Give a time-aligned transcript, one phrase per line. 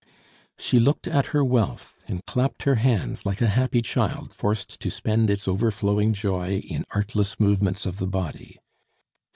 [0.57, 4.89] She looked at her wealth and clapped her hands like a happy child forced to
[4.89, 8.57] spend its overflowing joy in artless movements of the body.